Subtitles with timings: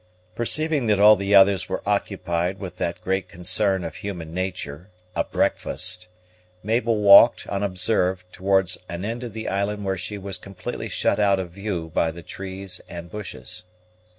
[0.33, 5.23] Perceiving that all the others were occupied with that great concern of human nature, a
[5.23, 6.07] breakfast,
[6.63, 11.37] Mabel walked, unobserved, towards an end of the island where she was completely shut out
[11.39, 13.65] of view by the trees and bushes.